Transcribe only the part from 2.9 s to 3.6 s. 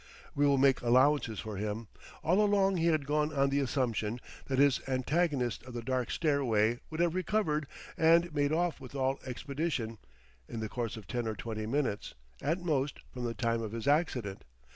gone on the